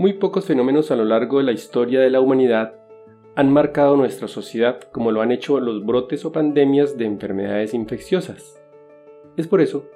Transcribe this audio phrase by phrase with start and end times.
[0.00, 2.72] Muy pocos fenómenos a lo largo de la historia de la humanidad
[3.34, 8.62] han marcado nuestra sociedad como lo han hecho los brotes o pandemias de enfermedades infecciosas.
[9.36, 9.90] Es por eso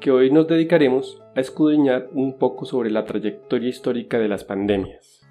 [0.00, 5.24] que hoy nos dedicaremos a escudriñar un poco sobre la trayectoria histórica de las pandemias.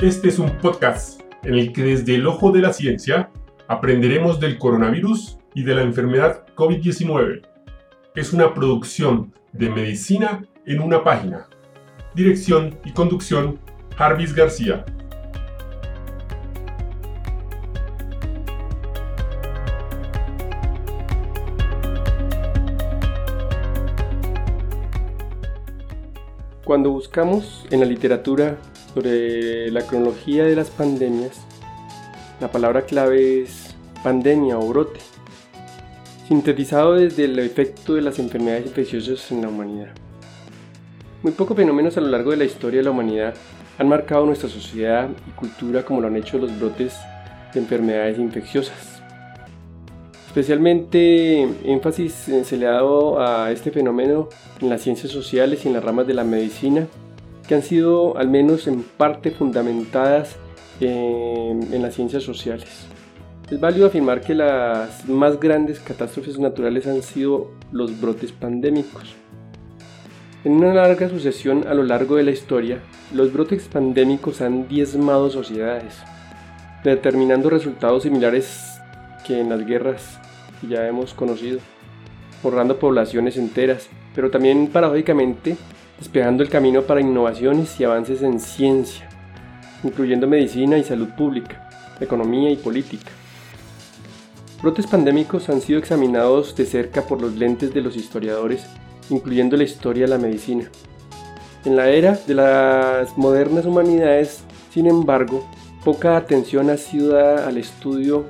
[0.00, 3.30] Este es un podcast en el que desde el ojo de la ciencia
[3.68, 7.42] aprenderemos del coronavirus y de la enfermedad COVID-19.
[8.16, 11.46] Es una producción de Medicina en una página.
[12.14, 13.58] Dirección y conducción,
[13.96, 14.84] Jarvis García.
[26.64, 28.56] Cuando buscamos en la literatura
[28.94, 31.44] sobre la cronología de las pandemias,
[32.40, 35.11] la palabra clave es pandemia o brote
[36.32, 39.90] sintetizado desde el efecto de las enfermedades infecciosas en la humanidad.
[41.22, 43.34] Muy pocos fenómenos a lo largo de la historia de la humanidad
[43.76, 46.96] han marcado nuestra sociedad y cultura como lo han hecho los brotes
[47.52, 49.02] de enfermedades infecciosas.
[50.26, 54.30] Especialmente énfasis se le ha dado a este fenómeno
[54.62, 56.86] en las ciencias sociales y en las ramas de la medicina,
[57.46, 60.36] que han sido al menos en parte fundamentadas
[60.80, 62.86] en, las ciencias sociales.
[63.52, 69.14] Es válido afirmar que las más grandes catástrofes naturales han sido los brotes pandémicos.
[70.42, 72.78] En una larga sucesión a lo largo de la historia,
[73.12, 75.98] los brotes pandémicos han diezmado sociedades,
[76.82, 78.80] determinando resultados similares
[79.26, 80.18] que en las guerras
[80.62, 81.58] que ya hemos conocido,
[82.42, 85.58] borrando poblaciones enteras, pero también paradójicamente
[85.98, 89.06] despejando el camino para innovaciones y avances en ciencia,
[89.84, 91.68] incluyendo medicina y salud pública,
[92.00, 93.10] economía y política.
[94.62, 98.64] Brotes pandémicos han sido examinados de cerca por los lentes de los historiadores,
[99.10, 100.70] incluyendo la historia de la medicina.
[101.64, 105.44] En la era de las modernas humanidades, sin embargo,
[105.84, 108.24] poca atención ha sido dada al estudio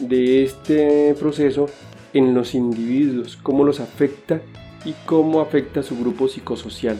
[0.00, 1.66] de este proceso
[2.12, 4.42] en los individuos, cómo los afecta
[4.84, 6.98] y cómo afecta a su grupo psicosocial.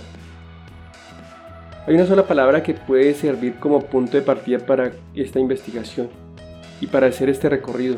[1.87, 6.09] Hay una sola palabra que puede servir como punto de partida para esta investigación
[6.81, 7.97] y para hacer este recorrido,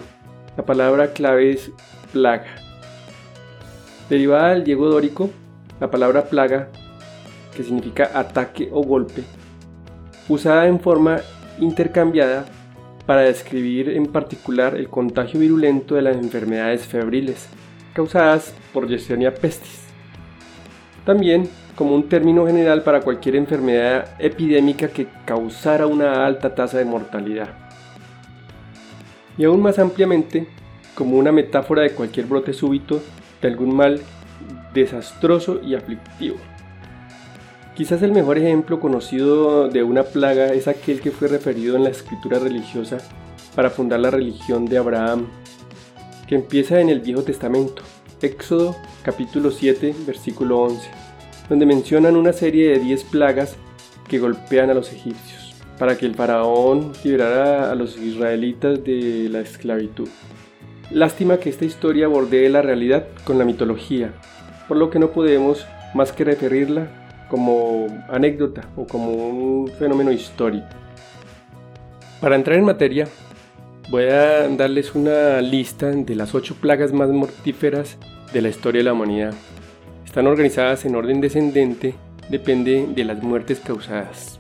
[0.57, 1.71] la palabra clave es
[2.13, 2.47] plaga.
[4.09, 5.31] Derivada del griego dórico,
[5.81, 6.69] la palabra plaga,
[7.57, 9.23] que significa ataque o golpe,
[10.29, 11.21] usada en forma
[11.59, 12.45] intercambiada
[13.07, 17.49] para describir en particular el contagio virulento de las enfermedades febriles
[17.95, 19.81] causadas por Yersinia pestis.
[21.05, 26.85] También como un término general para cualquier enfermedad epidémica que causara una alta tasa de
[26.85, 27.62] mortalidad
[29.43, 30.47] y aún más ampliamente
[30.95, 33.03] como una metáfora de cualquier brote súbito
[33.41, 34.01] de algún mal
[34.73, 36.37] desastroso y aflictivo.
[37.75, 41.91] Quizás el mejor ejemplo conocido de una plaga es aquel que fue referido en la
[41.91, 42.99] escritura religiosa
[43.57, 45.27] para fundar la religión de Abraham,
[46.29, 47.83] que empieza en el Viejo Testamento,
[48.21, 50.89] Éxodo capítulo 7, versículo 11,
[51.49, 53.57] donde mencionan una serie de 10 plagas
[54.07, 55.42] que golpean a los egipcios
[55.83, 60.09] para que el faraón liberara a los israelitas de la esclavitud.
[60.93, 64.13] Lástima que esta historia bordee la realidad con la mitología,
[64.69, 66.87] por lo que no podemos más que referirla
[67.29, 70.69] como anécdota o como un fenómeno histórico.
[72.21, 73.09] Para entrar en materia,
[73.91, 77.99] voy a darles una lista de las ocho plagas más mortíferas
[78.33, 79.35] de la historia de la humanidad.
[80.05, 81.97] Están organizadas en orden descendente,
[82.31, 84.39] depende de las muertes causadas.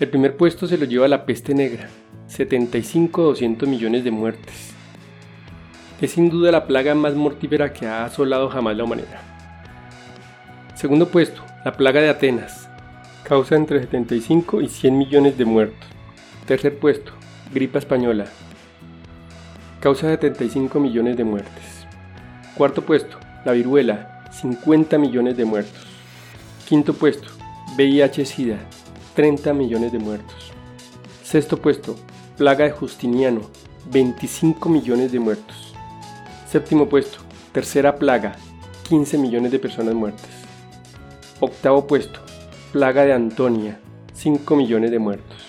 [0.00, 1.88] El primer puesto se lo lleva la peste negra,
[2.28, 4.72] 75-200 millones de muertes.
[6.00, 9.20] Es sin duda la plaga más mortífera que ha asolado jamás la humanidad.
[10.76, 12.68] Segundo puesto, la plaga de Atenas,
[13.24, 15.88] causa entre 75 y 100 millones de muertos.
[16.46, 17.10] Tercer puesto,
[17.52, 18.26] gripa española,
[19.80, 21.86] causa 75 millones de muertes.
[22.54, 25.86] Cuarto puesto, la viruela, 50 millones de muertos.
[26.68, 27.28] Quinto puesto,
[27.76, 28.58] VIH-Sida,
[29.18, 30.52] 30 millones de muertos.
[31.24, 31.96] Sexto puesto,
[32.36, 33.40] plaga de Justiniano,
[33.90, 35.74] 25 millones de muertos.
[36.46, 37.18] Séptimo puesto,
[37.50, 38.36] tercera plaga,
[38.88, 40.30] 15 millones de personas muertas.
[41.40, 42.20] Octavo puesto,
[42.70, 43.80] plaga de Antonia,
[44.12, 45.42] 5 millones de muertos.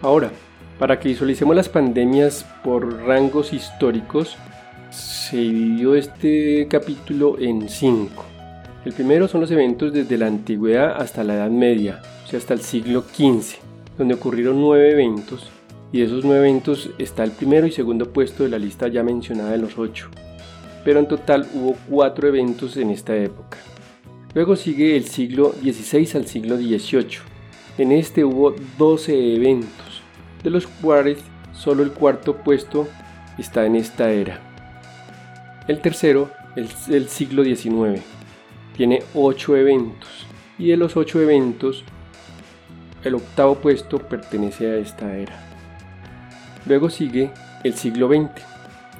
[0.00, 0.30] Ahora,
[0.78, 4.36] para que visualicemos las pandemias por rangos históricos,
[4.90, 8.33] se dividió este capítulo en 5.
[8.84, 12.52] El primero son los eventos desde la antigüedad hasta la Edad Media, o sea, hasta
[12.52, 13.56] el siglo XV,
[13.96, 15.48] donde ocurrieron nueve eventos,
[15.90, 19.02] y de esos nueve eventos está el primero y segundo puesto de la lista ya
[19.02, 20.10] mencionada de los ocho.
[20.84, 23.56] pero en total hubo cuatro eventos en esta época.
[24.34, 27.20] Luego sigue el siglo XVI al siglo XVIII.
[27.78, 30.02] En este hubo 12 eventos,
[30.42, 31.20] de los cuales
[31.54, 32.86] solo el cuarto puesto
[33.38, 34.40] está en esta era.
[35.68, 38.02] El tercero es el siglo XIX.
[38.76, 40.26] Tiene 8 eventos
[40.58, 41.84] y de los 8 eventos
[43.04, 45.38] el octavo puesto pertenece a esta era.
[46.66, 47.30] Luego sigue
[47.62, 48.42] el siglo XX,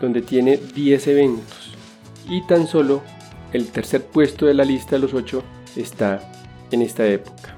[0.01, 1.75] donde tiene 10 eventos
[2.29, 3.03] y tan solo
[3.53, 5.43] el tercer puesto de la lista de los 8
[5.77, 6.21] está
[6.71, 7.57] en esta época.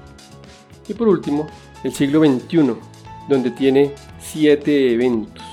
[0.87, 1.47] Y por último,
[1.83, 2.75] el siglo XXI,
[3.27, 5.43] donde tiene 7 eventos.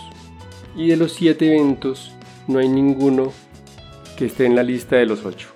[0.76, 2.12] Y de los 7 eventos
[2.46, 3.32] no hay ninguno
[4.16, 5.54] que esté en la lista de los 8.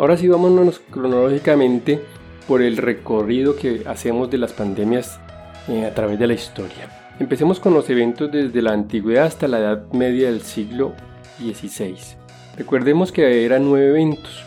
[0.00, 2.00] Ahora sí vámonos cronológicamente
[2.48, 5.20] por el recorrido que hacemos de las pandemias
[5.68, 7.12] eh, a través de la historia.
[7.18, 10.94] Empecemos con los eventos desde la antigüedad hasta la Edad Media del siglo
[11.38, 11.98] XVI.
[12.56, 14.42] Recordemos que eran nueve eventos.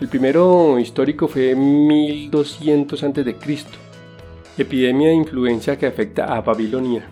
[0.00, 3.36] El primero histórico fue 1200 a.C.,
[4.56, 7.08] epidemia de influencia que afecta a Babilonia,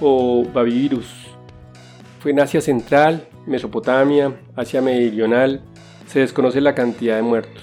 [0.00, 1.12] o Babivirus.
[2.20, 5.60] Fue en Asia Central, Mesopotamia, Asia Meridional,
[6.06, 7.62] se desconoce la cantidad de muertos.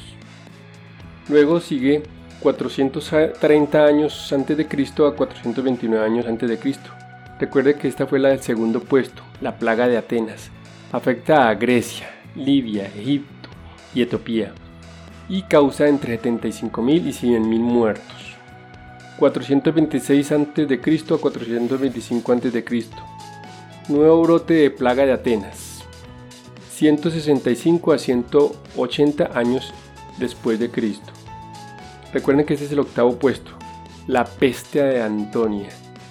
[1.29, 2.03] Luego sigue
[2.41, 6.89] 430 años antes de Cristo a 429 años antes de Cristo.
[7.39, 10.51] Recuerde que esta fue la del segundo puesto, la plaga de Atenas
[10.91, 13.49] afecta a Grecia, Libia, Egipto
[13.93, 14.53] y Etiopía
[15.29, 18.35] y causa entre 75.000 y 100.000 muertos.
[19.17, 21.13] 426 a.C.
[21.13, 22.85] a 425 a.C.
[23.87, 25.70] Nuevo brote de plaga de Atenas.
[26.81, 29.71] 165 a 180 años
[30.17, 31.13] después de Cristo.
[32.11, 33.51] Recuerden que este es el octavo puesto.
[34.07, 35.69] La peste de Antonia.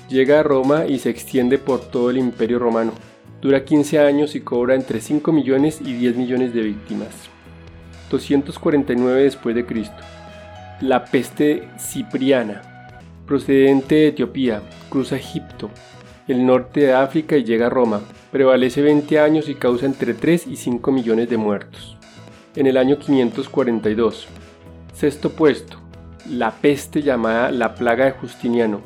[0.08, 2.92] Llega a Roma y se extiende por todo el imperio romano
[3.40, 7.08] Dura 15 años y cobra entre 5 millones y 10 millones de víctimas.
[8.08, 9.96] 249 después de Cristo.
[10.82, 12.62] La peste cipriana,
[13.26, 15.70] procedente de Etiopía, cruza Egipto,
[16.28, 18.00] el norte de África y llega a Roma.
[18.30, 21.96] Prevalece 20 años y causa entre 3 y 5 millones de muertos.
[22.56, 24.28] En el año 542.
[24.92, 25.78] Sexto puesto.
[26.28, 28.80] La peste llamada la plaga de Justiniano.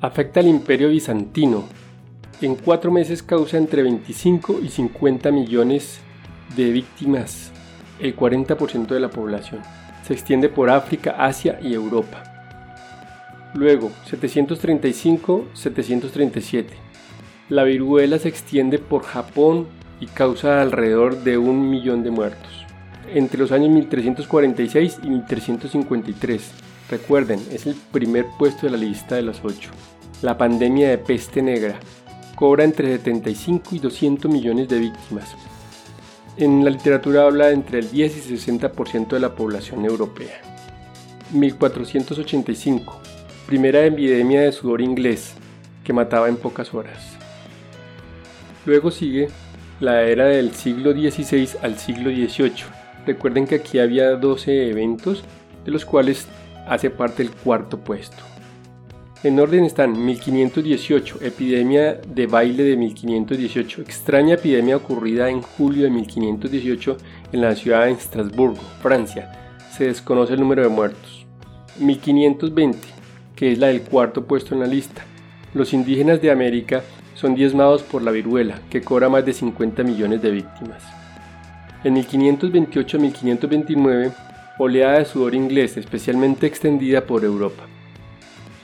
[0.00, 1.64] Afecta al imperio bizantino,
[2.40, 6.00] en cuatro meses causa entre 25 y 50 millones
[6.56, 7.52] de víctimas,
[8.00, 9.62] el 40% de la población.
[10.04, 12.33] Se extiende por África, Asia y Europa.
[13.54, 16.66] Luego, 735-737.
[17.48, 19.68] La viruela se extiende por Japón
[20.00, 22.50] y causa alrededor de un millón de muertos.
[23.12, 26.50] Entre los años 1346 y 1353.
[26.90, 29.70] Recuerden, es el primer puesto de la lista de los ocho.
[30.20, 31.78] La pandemia de peste negra,
[32.34, 35.34] cobra entre 75 y 200 millones de víctimas.
[36.36, 40.40] En la literatura habla de entre el 10 y 60% de la población europea.
[41.32, 43.13] 1485.
[43.46, 45.34] Primera epidemia de sudor inglés,
[45.84, 47.16] que mataba en pocas horas.
[48.64, 49.28] Luego sigue
[49.80, 52.64] la era del siglo XVI al siglo XVIII.
[53.06, 55.24] Recuerden que aquí había 12 eventos,
[55.64, 56.26] de los cuales
[56.66, 58.22] hace parte el cuarto puesto.
[59.22, 65.90] En orden están 1518, epidemia de baile de 1518, extraña epidemia ocurrida en julio de
[65.90, 66.96] 1518
[67.32, 69.56] en la ciudad de Estrasburgo, Francia.
[69.76, 71.26] Se desconoce el número de muertos.
[71.78, 72.93] 1520,
[73.52, 75.04] es la del cuarto puesto en la lista.
[75.54, 76.82] Los indígenas de América
[77.14, 80.82] son diezmados por la viruela, que cobra más de 50 millones de víctimas.
[81.84, 84.12] En 1528 1529,
[84.58, 87.64] oleada de sudor inglés especialmente extendida por Europa.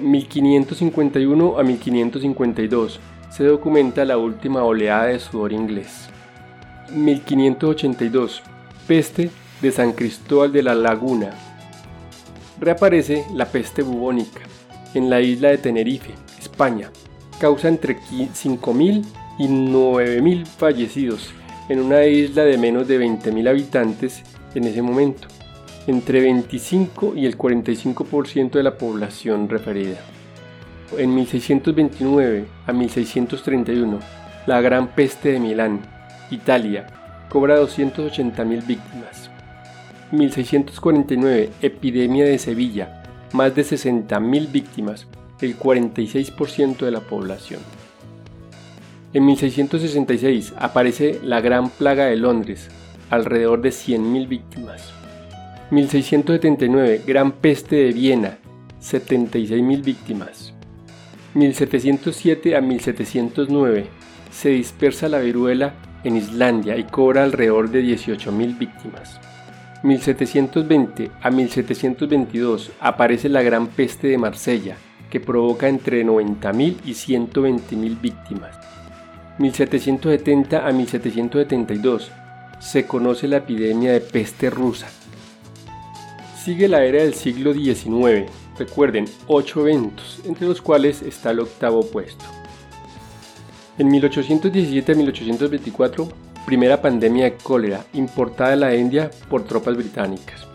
[0.01, 6.09] 1551 a 1552 se documenta la última oleada de sudor inglés.
[6.93, 8.43] 1582
[8.89, 9.31] Peste
[9.63, 11.31] de San Cristóbal de la Laguna.
[12.59, 14.41] Reaparece la peste bubónica
[14.95, 16.91] en la isla de Tenerife, España.
[17.41, 19.05] Causa entre 5.000
[19.39, 21.31] y 9.000 fallecidos
[21.69, 24.23] en una isla de menos de 20.000 habitantes
[24.55, 25.29] en ese momento
[25.87, 29.99] entre 25 y el 45% de la población referida.
[30.97, 33.99] En 1629 a 1631,
[34.47, 35.81] la Gran Peste de Milán,
[36.31, 36.87] Italia,
[37.29, 39.31] cobra 280.000 víctimas.
[40.13, 43.00] 1649, epidemia de Sevilla,
[43.33, 45.07] más de 60.000 víctimas,
[45.41, 47.61] el 46% de la población.
[49.13, 52.69] En 1666 aparece la Gran Plaga de Londres,
[53.11, 54.93] alrededor de 100.000 víctimas.
[55.71, 58.39] 1679, Gran Peste de Viena,
[58.81, 60.53] 76.000 víctimas.
[61.35, 63.87] 1707 a 1709,
[64.31, 69.21] se dispersa la viruela en Islandia y cobra alrededor de 18.000 víctimas.
[69.83, 74.77] 1720 a 1722 aparece la Gran Peste de Marsella,
[75.09, 78.59] que provoca entre 90.000 y 120.000 víctimas.
[79.39, 82.13] 1770 a 1772
[82.59, 84.89] se conoce la epidemia de peste rusa.
[86.45, 91.83] Sigue la era del siglo XIX, recuerden, 8 eventos, entre los cuales está el octavo
[91.91, 92.25] puesto.
[93.79, 96.09] En 1817 a 1824,
[96.47, 100.47] primera pandemia de cólera importada de la India por tropas británicas.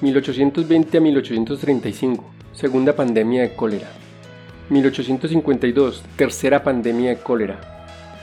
[0.00, 3.88] 1820 a 1835, segunda pandemia de cólera.
[4.68, 7.60] 1852, tercera pandemia de cólera.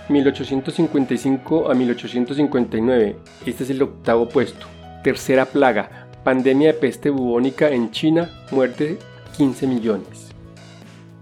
[0.09, 4.65] 1855 a 1859, este es el octavo puesto.
[5.03, 8.97] Tercera plaga, pandemia de peste bubónica en China, muerte
[9.38, 10.31] 15 millones.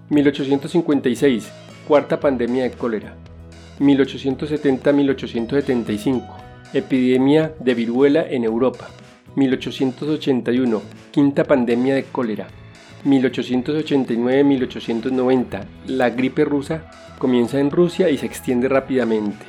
[0.10, 1.52] 1856,
[1.88, 3.16] cuarta pandemia de cólera.
[3.80, 6.24] 1870-1875,
[6.74, 8.90] epidemia de viruela en Europa.
[9.36, 12.48] 1881, quinta pandemia de cólera.
[13.06, 16.90] 1889-1890, la gripe rusa
[17.20, 19.46] comienza en Rusia y se extiende rápidamente.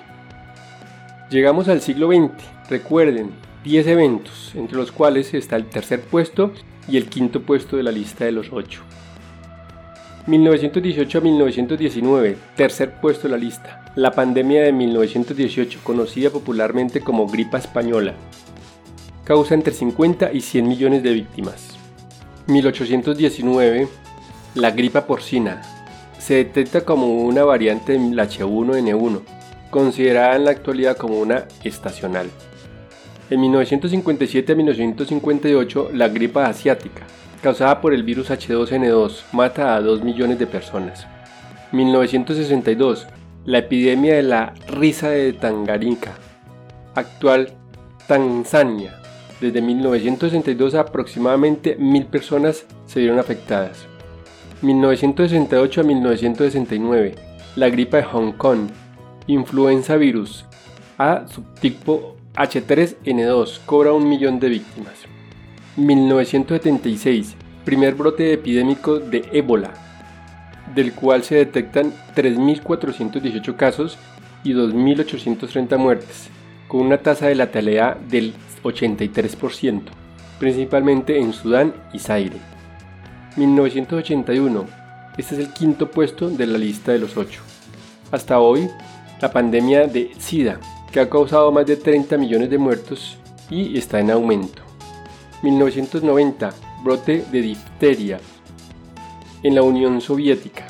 [1.31, 2.31] Llegamos al siglo XX,
[2.69, 3.31] recuerden,
[3.65, 6.53] 10 eventos, entre los cuales está el tercer puesto
[6.89, 8.83] y el quinto puesto de la lista de los 8.
[10.27, 13.85] 1918 a 1919, tercer puesto de la lista.
[13.95, 18.15] La pandemia de 1918, conocida popularmente como gripa española,
[19.23, 21.77] causa entre 50 y 100 millones de víctimas.
[22.49, 23.87] 1819,
[24.57, 25.63] la gripa porcina.
[26.19, 29.21] Se detecta como una variante del H1N1,
[29.71, 32.29] considerada en la actualidad como una estacional.
[33.31, 37.07] En 1957 a 1958, la gripa asiática,
[37.47, 41.07] causada por el virus H2N2, mata a 2 millones de personas.
[41.71, 43.07] 1962,
[43.45, 46.15] la epidemia de la risa de Tanganica,
[46.97, 47.53] actual
[48.09, 49.01] Tanzania.
[49.41, 53.87] Desde 1962 aproximadamente mil personas se vieron afectadas.
[54.63, 57.15] 1968 a 1969,
[57.55, 58.71] la gripa de Hong Kong,
[59.29, 60.47] influenza virus
[60.99, 65.06] A subtipo H3N2 cobra un millón de víctimas.
[65.77, 69.75] 1976, primer brote epidémico de ébola,
[70.75, 73.99] del cual se detectan 3.418 casos
[74.43, 76.29] y 2.830 muertes,
[76.69, 79.83] con una tasa de letalidad del 83%,
[80.39, 82.37] principalmente en Sudán y Zaire.
[83.37, 84.65] 1981,
[85.19, 87.43] este es el quinto puesto de la lista de los 8.
[88.11, 88.69] Hasta hoy,
[89.21, 90.59] la pandemia de SIDA,
[90.91, 93.19] que ha causado más de 30 millones de muertos
[93.51, 94.66] y está en aumento.
[95.43, 96.53] 1990,
[96.83, 98.21] brote de difteria
[99.43, 100.67] en la Unión Soviética.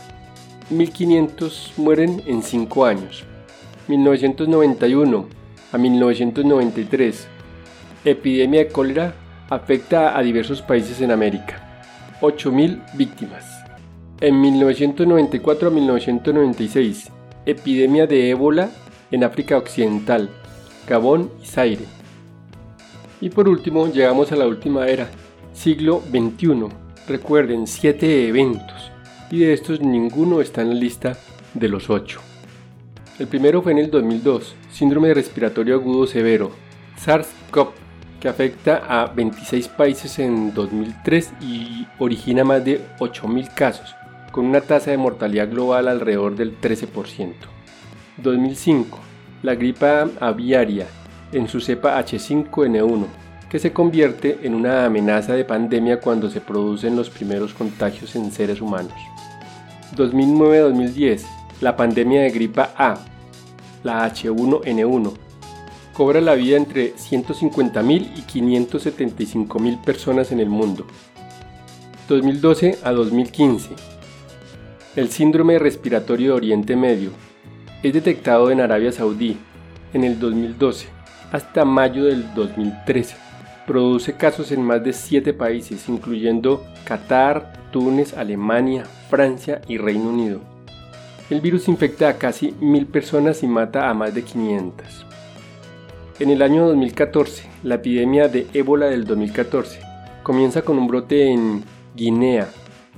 [0.70, 3.25] 1500 mueren en 5 años.
[3.88, 5.26] 1991
[5.73, 7.28] a 1993,
[8.04, 9.14] epidemia de cólera
[9.49, 11.62] afecta a diversos países en América.
[12.20, 13.44] 8.000 víctimas.
[14.20, 17.12] En 1994 a 1996,
[17.44, 18.70] epidemia de ébola
[19.11, 20.30] en África Occidental,
[20.88, 21.96] Gabón y Zaire.
[23.20, 25.08] Y por último, llegamos a la última era,
[25.52, 26.68] siglo XXI.
[27.08, 28.90] Recuerden, 7 eventos,
[29.30, 31.16] y de estos ninguno está en la lista
[31.54, 32.20] de los 8.
[33.18, 36.50] El primero fue en el 2002, síndrome respiratorio agudo severo,
[37.02, 37.68] SARS-CoV,
[38.20, 43.94] que afecta a 26 países en 2003 y origina más de 8.000 casos,
[44.32, 47.32] con una tasa de mortalidad global alrededor del 13%.
[48.18, 48.99] 2005,
[49.42, 50.87] la gripa aviaria
[51.37, 53.07] en su cepa H5N1,
[53.50, 58.33] que se convierte en una amenaza de pandemia cuando se producen los primeros contagios en
[58.33, 58.95] seres humanos.
[59.97, 61.25] 2009-2010,
[61.61, 62.99] la pandemia de gripa A,
[63.85, 65.12] la H1N1,
[65.93, 70.87] cobra la vida entre 150.000 y 575.000 personas en el mundo.
[72.09, 73.71] 2012 a 2015,
[74.97, 77.11] el síndrome respiratorio de Oriente Medio,
[77.83, 79.37] es detectado en Arabia Saudí
[79.93, 80.96] en el 2012
[81.33, 83.16] hasta mayo del 2013.
[83.66, 90.40] Produce casos en más de 7 países, incluyendo Qatar, Túnez, Alemania, Francia y Reino Unido.
[91.28, 95.06] El virus infecta a casi 1.000 personas y mata a más de 500.
[96.21, 99.80] En el año 2014, la epidemia de ébola del 2014
[100.23, 101.64] comienza con un brote en
[101.95, 102.49] Guinea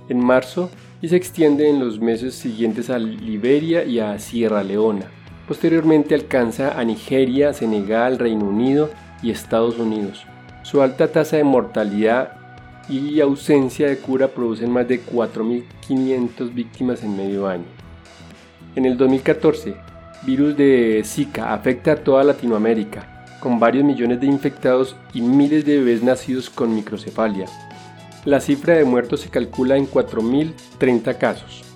[0.09, 0.71] en marzo
[1.01, 5.07] y se extiende en los meses siguientes a Liberia y a Sierra Leona.
[5.49, 8.91] Posteriormente alcanza a Nigeria, Senegal, Reino Unido
[9.23, 10.27] y Estados Unidos.
[10.63, 12.33] Su alta tasa de mortalidad
[12.87, 17.65] y ausencia de cura producen más de 4.500 víctimas en medio año.
[18.77, 19.75] En el 2014,
[20.27, 25.79] virus de Zika afecta a toda Latinoamérica, con varios millones de infectados y miles de
[25.79, 27.47] bebés nacidos con microcefalia.
[28.27, 31.68] La cifra de muertos se calcula en 4.030 casos.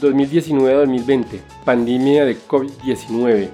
[0.00, 3.48] 2019-2020, pandemia de COVID-19.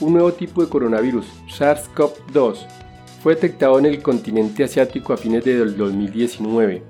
[0.00, 2.66] Un nuevo tipo de coronavirus, SARS-CoV-2,
[3.22, 6.82] fue detectado en el continente asiático a fines de 2019.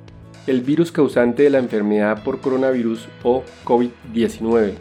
[0.47, 4.75] El virus causante de la enfermedad por coronavirus o COVID-19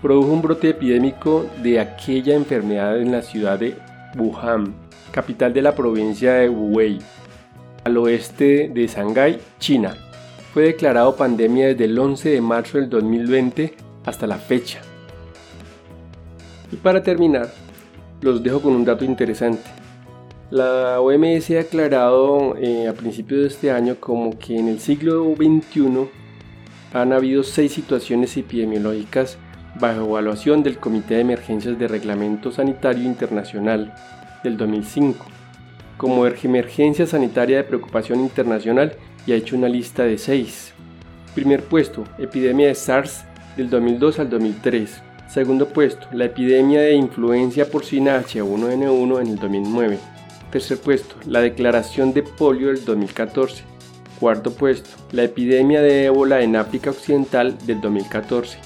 [0.00, 3.74] produjo un brote epidémico de aquella enfermedad en la ciudad de
[4.16, 4.74] Wuhan,
[5.10, 6.98] capital de la provincia de Hubei,
[7.84, 9.96] al oeste de Shanghái, China.
[10.54, 14.80] Fue declarado pandemia desde el 11 de marzo del 2020 hasta la fecha.
[16.70, 17.52] Y para terminar,
[18.20, 19.68] los dejo con un dato interesante.
[20.52, 25.34] La OMS ha aclarado eh, a principios de este año como que en el siglo
[25.34, 26.08] XXI
[26.92, 29.38] han habido seis situaciones epidemiológicas
[29.80, 33.92] bajo evaluación del Comité de Emergencias de Reglamento Sanitario Internacional
[34.44, 35.26] del 2005
[35.96, 38.96] como emergencia sanitaria de preocupación internacional
[39.26, 40.72] y ha hecho una lista de seis.
[41.34, 43.24] Primer puesto, epidemia de SARS
[43.56, 45.02] del 2002 al 2003.
[45.28, 49.98] Segundo puesto, la epidemia de influencia porcina H1N1 en el 2009.
[50.52, 53.64] Tercer puesto, la declaración de polio del 2014.
[54.20, 58.58] Cuarto puesto, la epidemia de ébola en África Occidental del 2014.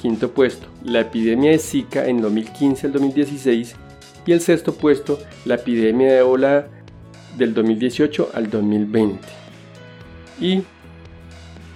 [0.00, 3.76] Quinto puesto, la epidemia de Zika en 2015 al 2016.
[4.24, 6.68] Y el sexto puesto, la epidemia de ébola
[7.36, 9.45] del 2018 al 2020.
[10.40, 10.62] Y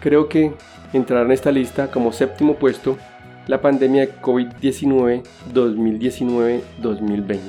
[0.01, 0.53] creo que
[0.93, 2.99] entrará en esta lista como séptimo puesto
[3.47, 7.41] la pandemia de COVID-19 2019-2020.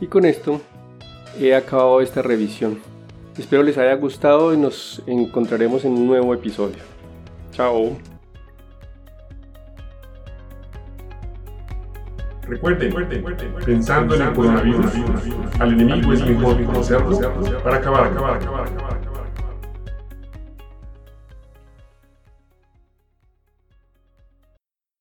[0.00, 0.60] Y con esto
[1.38, 2.78] he acabado esta revisión.
[3.36, 6.78] Espero les haya gustado y nos encontraremos en un nuevo episodio.
[7.52, 7.96] Chao.
[12.42, 12.92] Recuerden,
[13.64, 14.92] pensando en el coronavirus,
[15.60, 17.18] al enemigo es mejor conocerlo
[17.62, 18.99] para acabar, acabar, acabar, acabar.